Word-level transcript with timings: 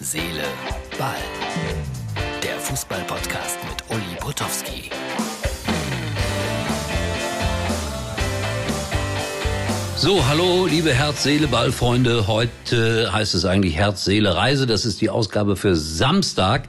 Seele, 0.00 0.44
Ball. 0.96 1.16
Der 2.40 2.56
Fußball-Podcast 2.60 3.58
mit 3.68 3.82
Uli 3.90 4.16
Potowski. 4.20 4.90
So, 9.96 10.24
hallo, 10.28 10.66
liebe 10.66 10.94
Herz-Seele-Ball-Freunde. 10.94 12.28
Heute 12.28 13.12
heißt 13.12 13.34
es 13.34 13.44
eigentlich 13.44 13.74
Herz-Seele-Reise. 13.74 14.68
Das 14.68 14.84
ist 14.84 15.00
die 15.00 15.10
Ausgabe 15.10 15.56
für 15.56 15.74
Samstag. 15.74 16.68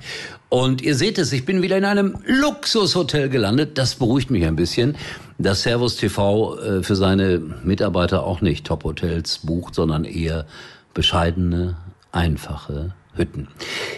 Und 0.49 0.81
ihr 0.81 0.95
seht 0.95 1.19
es, 1.19 1.31
ich 1.31 1.45
bin 1.45 1.61
wieder 1.61 1.77
in 1.77 1.85
einem 1.85 2.17
Luxushotel 2.25 3.29
gelandet. 3.29 3.77
Das 3.77 3.93
beruhigt 3.93 4.31
mich 4.31 4.43
ein 4.47 4.55
bisschen, 4.55 4.97
dass 5.37 5.61
Servus 5.61 5.97
TV 5.97 6.57
äh, 6.57 6.81
für 6.81 6.95
seine 6.95 7.37
Mitarbeiter 7.37 8.23
auch 8.23 8.41
nicht 8.41 8.65
Top-Hotels 8.65 9.41
bucht, 9.43 9.75
sondern 9.75 10.03
eher 10.03 10.47
bescheidene, 10.95 11.77
einfache 12.11 12.95
Hütten. 13.19 13.47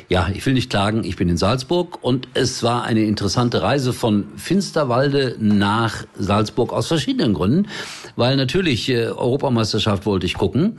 Ja, 0.09 0.29
ich 0.33 0.45
will 0.45 0.53
nicht 0.53 0.69
klagen, 0.69 1.03
ich 1.05 1.15
bin 1.15 1.29
in 1.29 1.37
Salzburg 1.37 1.99
und 2.01 2.27
es 2.33 2.63
war 2.63 2.83
eine 2.83 3.03
interessante 3.03 3.61
Reise 3.61 3.93
von 3.93 4.25
Finsterwalde 4.35 5.37
nach 5.39 6.05
Salzburg 6.17 6.73
aus 6.73 6.87
verschiedenen 6.87 7.33
Gründen, 7.33 7.69
weil 8.15 8.35
natürlich 8.35 8.89
äh, 8.89 9.05
Europameisterschaft 9.05 10.05
wollte 10.05 10.25
ich 10.25 10.33
gucken 10.33 10.77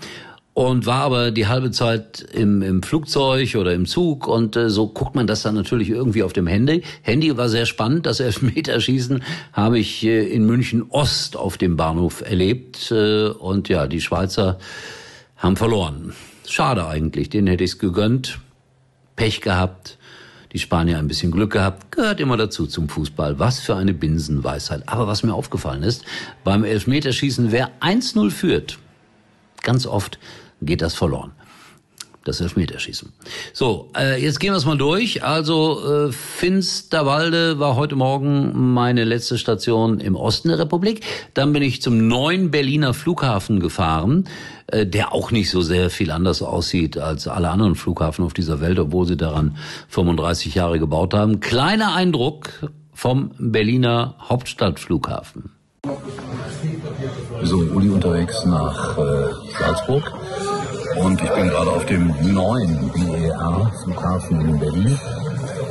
und 0.55 0.85
war 0.85 1.03
aber 1.03 1.31
die 1.31 1.47
halbe 1.47 1.71
Zeit 1.71 2.21
im, 2.33 2.61
im 2.61 2.83
Flugzeug 2.83 3.55
oder 3.55 3.73
im 3.73 3.87
Zug 3.87 4.27
und 4.27 4.57
äh, 4.57 4.69
so 4.69 4.89
guckt 4.89 5.15
man 5.15 5.27
das 5.27 5.43
dann 5.43 5.55
natürlich 5.55 5.89
irgendwie 5.89 6.23
auf 6.23 6.35
dem 6.35 6.47
Handy. 6.47 6.83
Handy 7.03 7.35
war 7.37 7.49
sehr 7.49 7.65
spannend. 7.65 8.05
Das 8.05 8.21
Elfmeterschießen 8.21 9.23
habe 9.53 9.79
ich 9.79 10.05
äh, 10.05 10.29
in 10.29 10.45
München 10.45 10.85
Ost 10.91 11.37
auf 11.37 11.57
dem 11.57 11.77
Bahnhof 11.77 12.21
erlebt 12.21 12.91
äh, 12.91 13.29
und 13.29 13.69
ja, 13.69 13.87
die 13.87 14.01
Schweizer 14.01 14.59
haben 15.37 15.57
verloren. 15.57 16.13
Schade 16.47 16.87
eigentlich, 16.87 17.31
den 17.31 17.47
hätte 17.47 17.65
ich 17.65 17.73
es 17.73 17.79
gegönnt. 17.79 18.39
Pech 19.17 19.41
gehabt. 19.41 19.99
Die 20.53 20.59
Spanier 20.59 20.99
ein 20.99 21.09
bisschen 21.09 21.33
Glück 21.33 21.53
gehabt, 21.53 21.93
gehört 21.93 22.21
immer 22.21 22.37
dazu 22.37 22.67
zum 22.67 22.91
Fußball. 22.91 23.39
Was 23.39 23.61
für 23.61 23.75
eine 23.75 23.95
Binsenweisheit. 23.95 24.83
Aber 24.87 25.07
was 25.07 25.23
mir 25.23 25.33
aufgefallen 25.33 25.83
ist, 25.83 26.05
beim 26.45 26.65
Elfmeterschießen, 26.65 27.53
wer 27.53 27.71
1-0 27.81 28.31
führt, 28.31 28.79
ganz 29.63 29.87
oft 29.87 30.19
geht 30.61 30.83
das 30.83 30.95
verloren. 30.95 31.33
Das 32.25 32.41
Elfmeterschießen. 32.41 33.13
So, 33.53 33.91
äh, 33.97 34.23
jetzt 34.23 34.39
gehen 34.39 34.53
wir 34.53 34.57
es 34.57 34.65
mal 34.65 34.79
durch. 34.79 35.25
Also 35.25 36.07
äh, 36.07 36.13
Finsterwalde 36.13 37.59
war 37.59 37.75
heute 37.75 37.97
Morgen 37.97 38.75
meine 38.75 39.03
letzte 39.03 39.39
Station 39.39 39.99
im 39.99 40.15
Osten 40.15 40.49
der 40.49 40.61
Republik. 40.61 41.05
Dann 41.35 41.53
bin 41.53 41.63
ich 41.63 41.83
zum 41.83 42.07
neuen 42.07 42.53
Berliner 42.53 42.95
Flughafen 42.95 43.59
gefahren, 43.59 44.29
äh, 44.69 44.87
der 44.87 45.13
auch 45.13 45.33
nicht 45.33 45.51
so 45.51 45.63
sehr 45.63 45.91
viel 45.91 46.13
anders 46.13 46.43
aussieht 46.43 46.97
als 46.97 47.27
alle 47.27 47.51
anderen 47.51 47.75
Flughafen 47.75 48.25
auf 48.25 48.35
dieser 48.35 48.61
Welt, 48.61 48.79
obwohl 48.79 49.07
sie 49.07 49.17
daran 49.17 49.57
35 49.89 50.55
Jahre 50.55 50.79
gebaut 50.79 51.15
haben. 51.15 51.41
Kleiner 51.41 51.95
Eindruck 51.95 52.71
vom 52.93 53.33
Berliner 53.39 54.15
Hauptstadtflughafen. 54.21 55.51
So, 57.43 57.57
Uli 57.57 57.89
unterwegs 57.89 58.45
nach 58.45 58.97
äh, 58.97 59.03
Salzburg 59.59 60.13
und 60.97 61.23
ich 61.23 61.31
bin 61.31 61.49
gerade 61.49 61.71
auf 61.71 61.87
dem 61.87 62.09
neuen 62.35 62.91
BER-Flughafen 62.93 64.41
in 64.41 64.59
Berlin. 64.59 64.99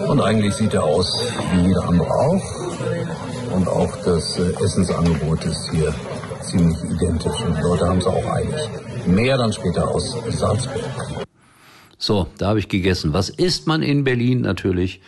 Und 0.08 0.22
eigentlich 0.22 0.53
sieht 0.55 0.73
er 0.73 0.83
aus 0.83 1.31
wie 1.53 1.67
jeder 1.67 1.88
andere 1.88 2.09
auch. 2.09 2.44
Und 3.53 3.67
auch 3.67 3.95
das 4.03 4.39
äh, 4.39 4.63
Essensangebot 4.63 5.44
ist 5.45 5.69
hier 5.72 5.94
ziemlich 6.41 6.78
identisch. 6.83 7.41
Und 7.41 7.58
die 7.58 7.61
Leute 7.61 7.88
haben 7.88 8.00
es 8.00 8.08
auch 8.08 8.25
eilig. 8.33 8.69
Mehr 9.05 9.38
dann 9.38 9.53
später 9.53 9.88
aus 9.89 10.17
Salzburg. 10.30 10.83
So, 11.97 12.28
da 12.38 12.47
habe 12.47 12.59
ich 12.59 12.67
gegessen. 12.67 13.13
Was 13.13 13.30
isst 13.30 13.67
man 13.67 13.83
in 13.83 14.03
Berlin? 14.03 14.41
Natürlich 14.41 15.02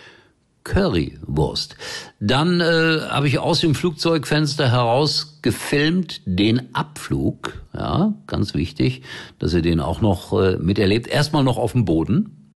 Currywurst. 0.63 1.75
Dann 2.19 2.61
äh, 2.61 3.01
habe 3.09 3.27
ich 3.27 3.39
aus 3.39 3.59
dem 3.59 3.75
Flugzeugfenster 3.75 4.71
heraus 4.71 5.39
gefilmt 5.41 6.21
den 6.25 6.73
Abflug. 6.73 7.61
Ja, 7.73 8.13
ganz 8.27 8.53
wichtig, 8.53 9.03
dass 9.39 9.53
ihr 9.53 9.61
den 9.61 9.79
auch 9.79 10.01
noch 10.01 10.33
äh, 10.39 10.57
miterlebt. 10.57 11.07
Erstmal 11.07 11.43
noch 11.43 11.57
auf 11.57 11.73
dem 11.73 11.85
Boden. 11.85 12.51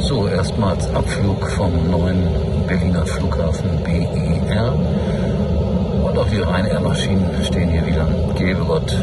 So, 0.00 0.28
erstmals 0.28 0.86
Abflug 0.88 1.50
vom 1.52 1.90
neuen 1.90 2.28
Berliner 2.66 3.06
Flughafen 3.06 3.82
BER. 3.82 4.72
Und 6.04 6.18
auch 6.18 6.28
die 6.28 6.36
Ryanair-Maschinen 6.36 7.44
stehen 7.44 7.70
hier 7.70 7.86
wieder. 7.86 8.06
Gebe 8.36 8.64
Gott, 8.64 8.94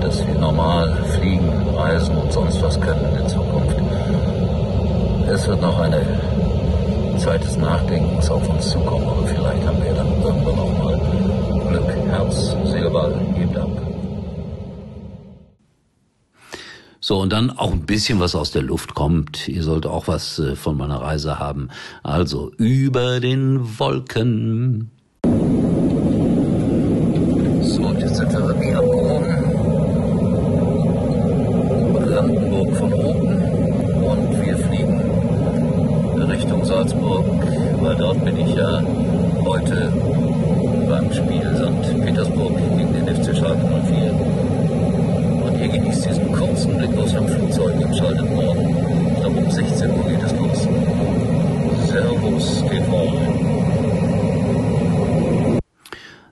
dass 0.00 0.26
wir 0.26 0.34
normal 0.34 0.96
fliegen, 1.18 1.50
reisen 1.76 2.16
und 2.16 2.32
sonst 2.32 2.62
was 2.62 2.80
können 2.80 3.04
in 3.06 3.14
der 3.14 3.28
Zukunft. 3.28 3.76
Es 5.32 5.46
wird 5.46 5.60
noch 5.60 5.78
eine 5.78 6.00
Zeit 7.18 7.44
des 7.44 7.56
Nachdenkens 7.58 8.30
auf 8.30 8.48
uns 8.48 8.70
zukommen, 8.70 9.06
aber 9.06 9.26
vielleicht 9.26 9.66
haben 9.66 9.82
wir 9.82 9.92
dann 9.92 10.22
irgendwann 10.22 10.56
noch 10.56 10.78
mal 10.82 11.00
Glück, 11.68 11.88
Herz, 12.08 12.56
Seelball, 12.64 13.14
gebt 13.36 13.56
ab. 13.56 13.68
So, 16.98 17.20
und 17.20 17.32
dann 17.32 17.50
auch 17.50 17.72
ein 17.72 17.86
bisschen 17.86 18.20
was 18.20 18.34
aus 18.34 18.52
der 18.52 18.62
Luft 18.62 18.94
kommt. 18.94 19.48
Ihr 19.48 19.62
sollt 19.62 19.86
auch 19.86 20.08
was 20.08 20.38
äh, 20.38 20.56
von 20.56 20.76
meiner 20.76 21.00
Reise 21.00 21.38
haben. 21.38 21.68
Also 22.02 22.52
über 22.56 23.20
den 23.20 23.78
Wolken. 23.78 24.90
So, 27.62 27.82
und 27.82 28.00
jetzt 28.00 28.16
sind 28.16 28.32
wir 28.32 28.48
wirklich 28.48 28.74
abgehoben. 28.74 29.50
Brandenburg 31.92 32.76
von 32.76 32.92
oben. 32.92 33.42
Und 34.02 34.44
wir 34.44 34.56
fliegen 34.56 35.00
Richtung 36.30 36.64
Salzburg, 36.64 37.26
weil 37.82 37.96
dort 37.96 38.24
bin 38.24 38.36
ich 38.36 38.54
ja 38.54 38.82
heute 39.44 39.92
beim 40.88 41.12
Spiel 41.12 41.56
St. 41.56 42.04
Petersburg 42.04 42.56
gegen 42.76 42.92
den 42.94 43.14
FC 43.14 43.36
Schalke 43.36 43.66
04. 43.86 44.12
Und 45.44 45.60
ihr 45.60 45.68
genießt 45.68 46.06
diesen 46.08 46.32
kurzen 46.32 46.76
Blick 46.78 46.96
aus 46.96 47.12
dem 47.12 47.26
Schaltet 48.10 48.30
morgen. 48.34 48.68
Ich 49.06 49.20
glaube 49.20 49.36
um 49.38 49.50
16 49.50 49.90
Uhr 49.90 50.08
geht 50.08 50.22
es 50.22 50.32
los. 50.32 50.58
Servus 51.86 52.64
TV. 52.68 53.20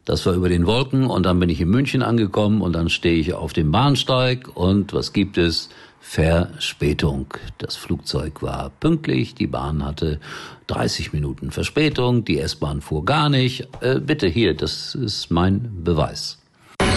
Das 0.05 0.27
war 0.27 0.35
über 0.35 0.49
den 0.49 0.67
Wolken 0.67 1.07
und 1.07 1.25
dann 1.25 1.39
bin 1.39 1.49
ich 1.51 1.61
in 1.61 1.69
München 1.69 2.03
angekommen 2.03 2.63
und 2.63 2.73
dann 2.73 2.89
stehe 2.89 3.15
ich 3.17 3.35
auf 3.35 3.53
dem 3.53 3.71
Bahnsteig 3.71 4.49
und 4.57 4.93
was 4.93 5.13
gibt 5.13 5.39
es? 5.39 5.69
Verspätung. 6.01 7.27
Das 7.59 7.77
Flugzeug 7.77 8.43
war 8.43 8.71
pünktlich, 8.81 9.35
die 9.35 9.47
Bahn 9.47 9.85
hatte 9.85 10.19
30 10.67 11.13
Minuten 11.13 11.53
Verspätung, 11.53 12.25
die 12.25 12.39
S-Bahn 12.39 12.81
fuhr 12.81 13.05
gar 13.05 13.29
nicht. 13.29 13.69
Äh, 13.83 14.01
bitte 14.01 14.27
hier, 14.27 14.55
das 14.55 14.97
ist 14.97 15.31
mein 15.31 15.85
Beweis. 15.85 16.38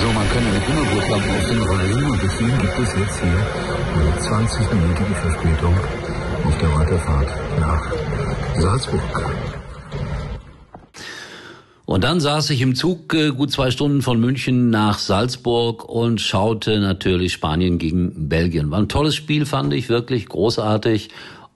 So, 0.01 0.07
man 0.07 0.27
kann 0.29 0.43
eine 0.43 0.59
Kinderbuchlampe 0.61 1.29
auf 1.29 1.47
den 1.47 1.61
rollen 1.61 2.11
und 2.11 2.23
deswegen 2.23 2.57
gibt 2.57 2.79
es 2.79 2.89
jetzt 2.97 3.21
hier 3.21 3.45
eine 3.93 4.11
20-minütige 4.19 5.13
Verspätung 5.13 5.75
auf 6.43 6.57
der 6.57 6.75
Weiterfahrt 6.75 7.59
nach 7.59 7.93
Salzburg. 8.59 9.01
Und 11.85 12.03
dann 12.03 12.19
saß 12.19 12.49
ich 12.49 12.61
im 12.61 12.73
Zug 12.73 13.13
äh, 13.13 13.29
gut 13.29 13.51
zwei 13.51 13.69
Stunden 13.69 14.01
von 14.01 14.19
München 14.19 14.71
nach 14.71 14.97
Salzburg 14.97 15.87
und 15.87 16.19
schaute 16.19 16.79
natürlich 16.79 17.33
Spanien 17.33 17.77
gegen 17.77 18.27
Belgien. 18.27 18.71
War 18.71 18.79
ein 18.79 18.89
tolles 18.89 19.13
Spiel, 19.13 19.45
fand 19.45 19.71
ich, 19.71 19.87
wirklich 19.87 20.27
großartig. 20.27 21.09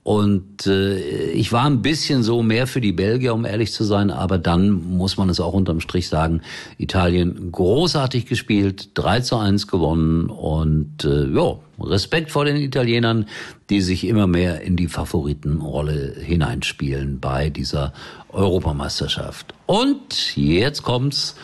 Und 0.05 0.67
äh, 0.67 1.31
ich 1.31 1.51
war 1.51 1.65
ein 1.65 1.81
bisschen 1.81 2.21
so 2.21 2.43
mehr 2.43 2.67
für 2.67 2.79
die 2.79 2.91
Belgier, 2.91 3.33
um 3.33 3.43
ehrlich 3.43 3.73
zu 3.73 3.83
sein, 3.83 4.11
aber 4.11 4.37
dann 4.37 4.69
muss 4.69 5.17
man 5.17 5.29
es 5.29 5.39
auch 5.39 5.53
unterm 5.53 5.79
Strich 5.79 6.09
sagen, 6.09 6.41
Italien 6.77 7.51
großartig 7.51 8.27
gespielt, 8.27 8.91
3 8.93 9.21
zu 9.21 9.37
1 9.37 9.65
gewonnen 9.65 10.29
und 10.29 11.03
äh, 11.05 11.25
ja, 11.29 11.57
Respekt 11.79 12.29
vor 12.29 12.45
den 12.45 12.57
Italienern, 12.57 13.25
die 13.71 13.81
sich 13.81 14.05
immer 14.05 14.27
mehr 14.27 14.61
in 14.61 14.75
die 14.75 14.89
Favoritenrolle 14.89 16.13
hineinspielen 16.21 17.19
bei 17.19 17.49
dieser 17.49 17.91
Europameisterschaft. 18.31 19.55
Und 19.65 20.37
jetzt 20.37 20.83
kommt's. 20.83 21.35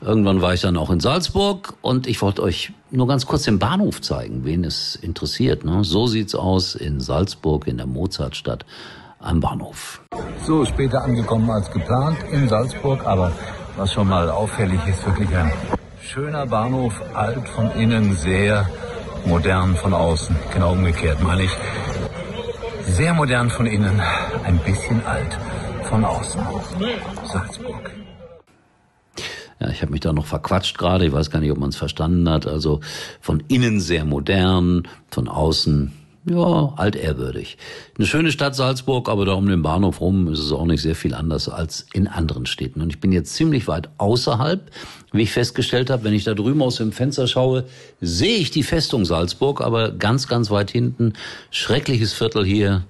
Irgendwann 0.00 0.42
war 0.42 0.54
ich 0.54 0.60
dann 0.60 0.76
auch 0.76 0.90
in 0.90 1.00
Salzburg 1.00 1.74
und 1.82 2.06
ich 2.06 2.20
wollte 2.20 2.42
euch 2.42 2.72
nur 2.90 3.06
ganz 3.06 3.26
kurz 3.26 3.44
den 3.44 3.58
Bahnhof 3.58 4.00
zeigen, 4.00 4.44
wen 4.44 4.64
es 4.64 4.96
interessiert. 4.96 5.64
Ne? 5.64 5.84
So 5.84 6.06
sieht's 6.06 6.34
aus 6.34 6.74
in 6.74 7.00
Salzburg, 7.00 7.66
in 7.66 7.76
der 7.76 7.86
Mozartstadt 7.86 8.64
am 9.18 9.40
Bahnhof. 9.40 10.02
So, 10.44 10.64
später 10.64 11.02
angekommen 11.02 11.50
als 11.50 11.70
geplant 11.70 12.18
in 12.30 12.48
Salzburg, 12.48 13.06
aber 13.06 13.32
was 13.76 13.92
schon 13.92 14.08
mal 14.08 14.30
auffällig 14.30 14.80
ist, 14.86 15.04
wirklich 15.06 15.34
ein 15.34 15.50
schöner 16.00 16.46
Bahnhof, 16.46 17.00
alt 17.14 17.48
von 17.48 17.70
innen, 17.72 18.14
sehr 18.14 18.68
modern 19.24 19.74
von 19.76 19.94
außen. 19.94 20.36
Genau 20.52 20.72
umgekehrt, 20.72 21.22
meine 21.22 21.44
ich. 21.44 21.50
Sehr 22.86 23.14
modern 23.14 23.48
von 23.50 23.66
innen, 23.66 24.00
ein 24.44 24.58
bisschen 24.58 25.04
alt 25.06 25.38
von 25.88 26.04
außen. 26.04 26.42
Salzburg. 27.24 27.90
Ja, 29.64 29.70
ich 29.70 29.80
habe 29.80 29.92
mich 29.92 30.00
da 30.00 30.12
noch 30.12 30.26
verquatscht 30.26 30.76
gerade. 30.76 31.06
Ich 31.06 31.12
weiß 31.12 31.30
gar 31.30 31.40
nicht, 31.40 31.50
ob 31.50 31.58
man 31.58 31.70
es 31.70 31.76
verstanden 31.76 32.28
hat. 32.28 32.46
Also 32.46 32.80
von 33.20 33.42
innen 33.48 33.80
sehr 33.80 34.04
modern, 34.04 34.86
von 35.10 35.26
außen 35.28 35.92
ja, 36.26 36.72
altehrwürdig. 36.76 37.56
Eine 37.96 38.06
schöne 38.06 38.32
Stadt 38.32 38.54
Salzburg, 38.54 39.08
aber 39.08 39.24
da 39.24 39.32
um 39.32 39.46
den 39.46 39.62
Bahnhof 39.62 40.00
rum 40.00 40.28
ist 40.28 40.38
es 40.38 40.52
auch 40.52 40.64
nicht 40.64 40.82
sehr 40.82 40.94
viel 40.94 41.14
anders 41.14 41.48
als 41.48 41.86
in 41.92 42.06
anderen 42.08 42.46
Städten. 42.46 42.82
Und 42.82 42.90
ich 42.90 43.00
bin 43.00 43.12
jetzt 43.12 43.34
ziemlich 43.34 43.68
weit 43.68 43.88
außerhalb, 43.98 44.70
wie 45.12 45.22
ich 45.22 45.32
festgestellt 45.32 45.90
habe. 45.90 46.04
Wenn 46.04 46.14
ich 46.14 46.24
da 46.24 46.34
drüben 46.34 46.62
aus 46.62 46.76
dem 46.76 46.92
Fenster 46.92 47.26
schaue, 47.26 47.64
sehe 48.00 48.36
ich 48.36 48.50
die 48.50 48.62
Festung 48.62 49.04
Salzburg, 49.04 49.60
aber 49.62 49.92
ganz, 49.92 50.28
ganz 50.28 50.50
weit 50.50 50.70
hinten. 50.70 51.14
Schreckliches 51.50 52.12
Viertel 52.12 52.44
hier. 52.44 52.84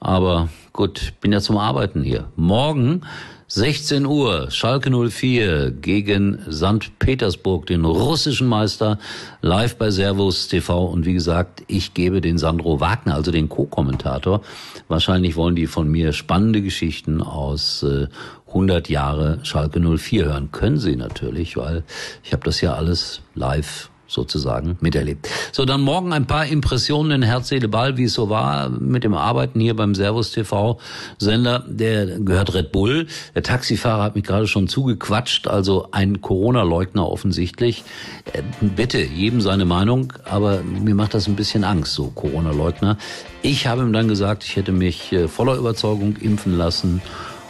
Aber 0.00 0.48
gut, 0.72 1.12
bin 1.20 1.32
ja 1.32 1.40
zum 1.40 1.56
Arbeiten 1.56 2.02
hier. 2.02 2.26
Morgen 2.36 3.02
16 3.48 4.06
Uhr, 4.06 4.50
Schalke 4.50 4.90
04 4.90 5.70
gegen 5.70 6.40
St. 6.50 6.98
Petersburg, 6.98 7.66
den 7.66 7.84
russischen 7.84 8.48
Meister, 8.48 8.98
live 9.40 9.76
bei 9.76 9.92
Servus 9.92 10.48
TV. 10.48 10.84
Und 10.86 11.06
wie 11.06 11.12
gesagt, 11.12 11.62
ich 11.68 11.94
gebe 11.94 12.20
den 12.20 12.38
Sandro 12.38 12.80
Wagner, 12.80 13.14
also 13.14 13.30
den 13.30 13.48
Co-Kommentator. 13.48 14.42
Wahrscheinlich 14.88 15.36
wollen 15.36 15.54
die 15.54 15.68
von 15.68 15.88
mir 15.88 16.12
spannende 16.12 16.60
Geschichten 16.60 17.22
aus 17.22 17.84
äh, 17.84 18.08
100 18.48 18.88
Jahre 18.88 19.38
Schalke 19.44 19.78
04 19.78 20.24
hören. 20.24 20.50
Können 20.50 20.78
sie 20.78 20.96
natürlich, 20.96 21.56
weil 21.56 21.84
ich 22.24 22.32
habe 22.32 22.42
das 22.42 22.60
ja 22.60 22.74
alles 22.74 23.22
live 23.36 23.90
sozusagen 24.08 24.76
miterlebt. 24.80 25.28
So, 25.52 25.64
dann 25.64 25.80
morgen 25.80 26.12
ein 26.12 26.26
paar 26.26 26.46
Impressionen 26.46 27.22
in 27.22 27.22
Herz, 27.22 27.48
Seele, 27.48 27.68
Ball, 27.68 27.96
wie 27.96 28.04
es 28.04 28.14
so 28.14 28.28
war 28.28 28.68
mit 28.68 29.04
dem 29.04 29.14
Arbeiten 29.14 29.60
hier 29.60 29.74
beim 29.74 29.94
Servus 29.94 30.32
TV 30.32 30.78
Sender. 31.18 31.64
Der 31.66 32.06
gehört 32.20 32.54
Red 32.54 32.72
Bull. 32.72 33.06
Der 33.34 33.42
Taxifahrer 33.42 34.02
hat 34.02 34.14
mich 34.14 34.24
gerade 34.24 34.46
schon 34.46 34.68
zugequatscht, 34.68 35.48
also 35.48 35.88
ein 35.92 36.20
Corona-Leugner 36.20 37.08
offensichtlich. 37.08 37.84
Äh, 38.32 38.42
bitte, 38.60 39.02
jedem 39.02 39.40
seine 39.40 39.64
Meinung, 39.64 40.12
aber 40.24 40.62
mir 40.62 40.94
macht 40.94 41.14
das 41.14 41.26
ein 41.26 41.36
bisschen 41.36 41.64
Angst, 41.64 41.94
so 41.94 42.10
Corona-Leugner. 42.14 42.96
Ich 43.42 43.66
habe 43.66 43.82
ihm 43.82 43.92
dann 43.92 44.08
gesagt, 44.08 44.44
ich 44.44 44.56
hätte 44.56 44.72
mich 44.72 45.12
äh, 45.12 45.28
voller 45.28 45.56
Überzeugung 45.56 46.16
impfen 46.16 46.56
lassen 46.56 47.02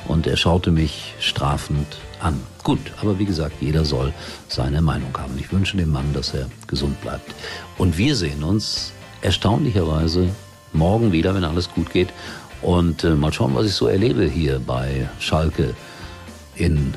und 0.09 0.27
er 0.27 0.37
schaute 0.37 0.71
mich 0.71 1.15
strafend 1.21 1.97
an. 2.27 2.41
Gut, 2.63 2.81
aber 3.01 3.19
wie 3.19 3.25
gesagt, 3.25 3.55
jeder 3.61 3.85
soll 3.85 4.13
seine 4.49 4.83
Meinung 4.83 5.17
haben. 5.17 5.39
Ich 5.39 5.53
wünsche 5.53 5.77
dem 5.77 5.93
Mann, 5.93 6.13
dass 6.13 6.35
er 6.35 6.49
gesund 6.67 7.01
bleibt. 7.01 7.33
Und 7.79 7.97
wir 7.97 8.17
sehen 8.17 8.43
uns 8.43 8.93
erstaunlicherweise 9.23 10.29
morgen 10.73 11.13
wieder, 11.13 11.35
wenn 11.35 11.45
alles 11.45 11.71
gut 11.71 11.91
geht. 11.91 12.09
Und 12.63 13.05
äh, 13.05 13.11
mal 13.11 13.33
schauen, 13.33 13.55
was 13.55 13.67
ich 13.67 13.75
so 13.75 13.87
erlebe 13.87 14.25
hier 14.25 14.59
bei 14.59 15.09
Schalke 15.21 15.75
in, 16.57 16.95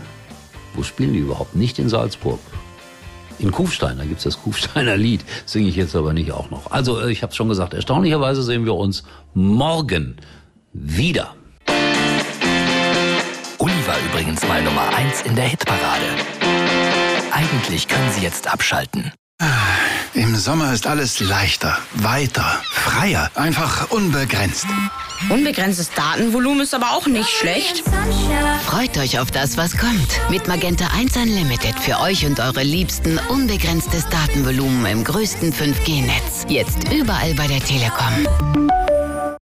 wo 0.73 0.83
spielen 0.83 1.13
die 1.13 1.19
überhaupt? 1.19 1.55
Nicht 1.55 1.77
in 1.79 1.89
Salzburg. 1.89 2.39
In 3.37 3.51
Kufstein, 3.51 3.97
da 3.97 4.05
gibt's 4.05 4.23
das 4.23 4.41
Kufsteiner 4.41 4.97
Lied, 4.97 5.21
singe 5.45 5.69
ich 5.69 5.75
jetzt 5.75 5.95
aber 5.95 6.13
nicht 6.13 6.31
auch 6.31 6.49
noch. 6.49 6.71
Also, 6.71 6.99
äh, 6.99 7.11
ich 7.11 7.21
habe 7.21 7.33
schon 7.33 7.49
gesagt, 7.49 7.73
erstaunlicherweise 7.73 8.41
sehen 8.41 8.65
wir 8.65 8.73
uns 8.73 9.03
morgen 9.33 10.17
wieder. 10.73 11.35
Übrigens 14.19 14.45
mal 14.49 14.61
Nummer 14.61 14.93
1 14.97 15.21
in 15.21 15.33
der 15.33 15.45
Hitparade. 15.45 16.03
Eigentlich 17.31 17.87
können 17.87 18.11
Sie 18.11 18.19
jetzt 18.19 18.51
abschalten. 18.51 19.13
Im 20.13 20.35
Sommer 20.35 20.73
ist 20.73 20.87
alles 20.87 21.21
leichter, 21.21 21.77
weiter, 21.93 22.61
freier, 22.69 23.31
einfach 23.35 23.91
unbegrenzt. 23.91 24.65
Unbegrenztes 25.29 25.91
Datenvolumen 25.91 26.59
ist 26.59 26.73
aber 26.73 26.91
auch 26.91 27.07
nicht 27.07 27.29
schlecht. 27.29 27.81
Freut 28.65 28.97
euch 28.97 29.19
auf 29.19 29.31
das, 29.31 29.55
was 29.55 29.77
kommt. 29.77 30.19
Mit 30.29 30.49
Magenta 30.49 30.87
1 30.97 31.15
Unlimited 31.15 31.79
für 31.79 32.01
euch 32.01 32.25
und 32.25 32.41
eure 32.41 32.63
Liebsten 32.63 33.21
unbegrenztes 33.29 34.05
Datenvolumen 34.09 34.85
im 34.85 35.05
größten 35.05 35.53
5G-Netz. 35.53 36.45
Jetzt 36.49 36.91
überall 36.91 37.33
bei 37.35 37.47
der 37.47 37.61
Telekom. 37.61 38.27